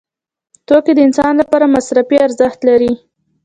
توکي 0.67 0.91
د 0.95 0.99
انسان 1.07 1.33
لپاره 1.41 1.65
مصرفي 1.75 2.17
ارزښت 2.25 2.59
لري. 2.69 2.93